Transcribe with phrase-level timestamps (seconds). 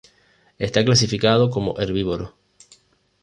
[0.57, 2.33] Está clasificado como herbívoro.